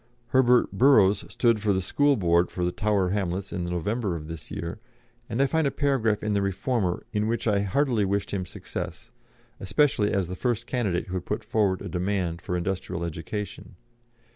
Herbert 0.29 0.71
Burrows 0.71 1.25
stood 1.29 1.59
for 1.59 1.73
the 1.73 1.79
School 1.83 2.15
Board 2.17 2.49
for 2.49 2.65
the 2.65 2.71
Tower 2.71 3.09
Hamlets 3.09 3.53
in 3.53 3.65
the 3.65 3.69
November 3.69 4.15
of 4.15 4.27
this 4.27 4.49
year, 4.49 4.79
and 5.29 5.39
I 5.43 5.45
find 5.45 5.67
a 5.67 5.69
paragraph 5.69 6.23
in 6.23 6.33
the 6.33 6.41
Reformer 6.41 7.03
in 7.13 7.27
which 7.27 7.47
I 7.47 7.59
heartily 7.59 8.03
wished 8.03 8.31
him 8.31 8.47
success, 8.47 9.11
especially 9.59 10.11
as 10.11 10.27
the 10.27 10.35
first 10.35 10.65
candidate 10.65 11.05
who 11.05 11.13
had 11.13 11.25
put 11.27 11.43
forward 11.43 11.83
a 11.83 11.87
demand 11.87 12.41
for 12.41 12.57
industrial 12.57 13.03
education. 13.05 13.75